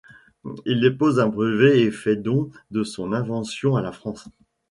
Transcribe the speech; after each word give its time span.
Il 0.65 0.81
dépose 0.81 1.19
un 1.19 1.27
brevet 1.27 1.81
et 1.81 1.91
fait 1.91 2.15
don 2.15 2.49
de 2.71 2.83
son 2.83 3.13
invention 3.13 3.75
à 3.75 3.83
la 3.83 3.91
France. 3.91 4.27